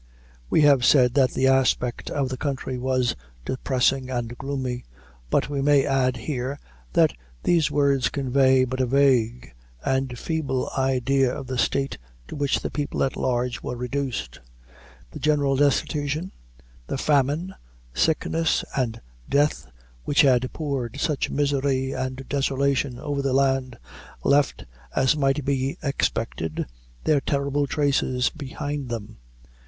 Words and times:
We 0.49 0.61
have 0.61 0.83
said 0.83 1.13
that 1.13 1.33
the 1.33 1.47
aspect 1.47 2.09
of 2.09 2.29
the 2.29 2.35
country 2.35 2.79
was 2.79 3.15
depressing 3.45 4.09
and 4.09 4.35
gloomy; 4.35 4.83
but 5.29 5.47
we 5.47 5.61
may 5.61 5.85
add 5.85 6.17
here, 6.17 6.57
that 6.93 7.13
these 7.43 7.69
words 7.69 8.09
convey 8.09 8.65
but 8.65 8.79
a 8.79 8.87
vague 8.87 9.53
and 9.85 10.17
feeble 10.17 10.71
idea 10.75 11.31
of 11.31 11.45
the 11.45 11.59
state 11.59 11.99
to 12.27 12.35
which 12.35 12.61
the 12.61 12.71
people 12.71 13.03
at 13.03 13.15
large 13.15 13.61
were 13.61 13.75
reduced. 13.75 14.39
The 15.11 15.19
general 15.19 15.55
destitution, 15.55 16.31
the 16.87 16.97
famine, 16.97 17.53
sickness 17.93 18.65
and 18.75 19.01
death, 19.29 19.67
which 20.03 20.21
had 20.21 20.51
poured 20.51 20.99
such 20.99 21.29
misery 21.29 21.91
and 21.91 22.27
desolation 22.27 22.97
over 22.97 23.21
the 23.21 23.33
land, 23.33 23.77
left, 24.23 24.65
as 24.95 25.15
might 25.15 25.45
be 25.45 25.77
expected, 25.83 26.65
their 27.03 27.21
terrible 27.21 27.67
traces 27.67 28.31
behind 28.31 28.89
them. 28.89 29.19